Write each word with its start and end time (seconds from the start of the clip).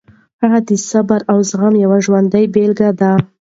هغه 0.41 0.59
د 0.67 0.69
صبر 0.89 1.19
او 1.31 1.37
زغم 1.49 1.73
یوه 1.83 1.97
ژوندۍ 2.05 2.45
بېلګه 2.53 2.89
ده. 2.99 3.11